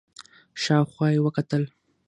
شاو 0.61 0.83
خوا 0.91 1.07
يې 1.13 1.19
وکتل. 1.25 1.63